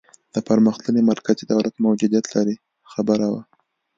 د 0.33 0.35
پرمختللي 0.47 1.01
مرکزي 1.11 1.43
دولت 1.51 1.73
موجودیت 1.85 2.25
لرې 2.35 2.55
خبره 2.91 3.27
وه. 3.33 3.41